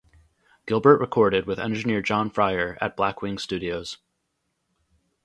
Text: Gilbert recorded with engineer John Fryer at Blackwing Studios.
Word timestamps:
Gilbert 0.65 0.99
recorded 0.99 1.45
with 1.45 1.59
engineer 1.59 2.01
John 2.01 2.31
Fryer 2.31 2.75
at 2.81 2.97
Blackwing 2.97 3.39
Studios. 3.39 3.97